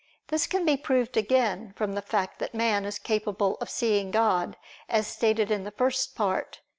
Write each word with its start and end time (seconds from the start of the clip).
This 0.29 0.47
can 0.47 0.65
be 0.65 0.77
proved 0.77 1.15
again 1.15 1.73
from 1.77 1.93
the 1.93 2.01
fact 2.01 2.39
that 2.39 2.55
man 2.55 2.85
is 2.85 2.97
capable 2.97 3.55
of 3.61 3.69
seeing 3.69 4.09
God, 4.09 4.57
as 4.89 5.05
stated 5.05 5.51
in 5.51 5.63
the 5.63 5.69
First 5.69 6.15
Part 6.15 6.53
(Q. 6.55 6.61